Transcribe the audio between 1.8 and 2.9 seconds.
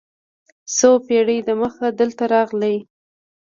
دلته راغلي.